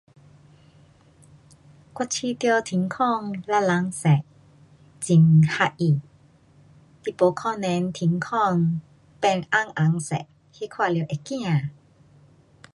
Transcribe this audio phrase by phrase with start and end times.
[1.93, 4.09] 我觉得天空蓝蓝色，
[4.99, 5.75] 很合它。
[7.03, 8.81] 你不可能天空
[9.19, 10.25] 变红红色，
[10.71, 11.69] 看了会怕。